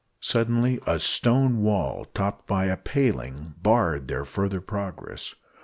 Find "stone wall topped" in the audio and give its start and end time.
0.99-2.47